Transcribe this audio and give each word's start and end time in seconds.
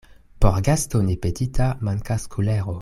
Por 0.45 0.55
gasto 0.69 1.03
ne 1.11 1.19
petita 1.27 1.69
mankas 1.89 2.29
kulero. 2.37 2.79